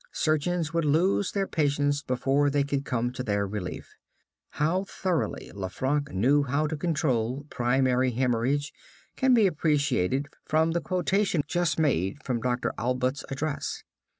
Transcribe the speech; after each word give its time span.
Surgeons 0.13 0.73
would 0.73 0.83
lose 0.83 1.31
their 1.31 1.45
patients 1.45 2.01
before 2.01 2.49
they 2.49 2.63
could 2.63 2.83
come 2.85 3.11
to 3.11 3.21
their 3.21 3.45
relief. 3.45 3.93
How 4.53 4.83
thoroughly 4.85 5.51
Lanfranc 5.53 6.11
knew 6.11 6.41
how 6.41 6.65
to 6.65 6.75
control 6.75 7.45
primary 7.51 8.09
hemorrhage 8.09 8.73
can 9.15 9.35
be 9.35 9.45
appreciated 9.45 10.27
from 10.43 10.71
the 10.71 10.81
quotation 10.81 11.43
just 11.47 11.77
made 11.77 12.23
from 12.23 12.41
Dr. 12.41 12.73
Allbutt's 12.79 13.23
address. 13.29 13.83